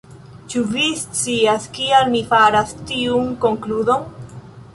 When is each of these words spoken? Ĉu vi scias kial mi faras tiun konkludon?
Ĉu 0.53 0.61
vi 0.69 0.85
scias 1.01 1.67
kial 1.75 2.09
mi 2.15 2.23
faras 2.33 2.75
tiun 2.93 3.31
konkludon? 3.45 4.11